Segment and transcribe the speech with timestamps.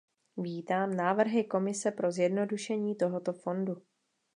[0.37, 3.81] Vítám návrhy Komise pro zjednodušení tohoto fondu.